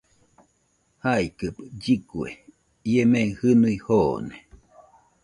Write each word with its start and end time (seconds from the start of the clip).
Jaikɨbe 1.03 1.63
lligue, 1.81 2.27
ie 2.91 3.03
mei 3.11 3.29
jɨnui 3.37 3.75
joone. 3.85 4.35